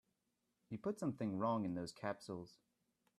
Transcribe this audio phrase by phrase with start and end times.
[0.71, 2.57] You put something wrong in those capsules.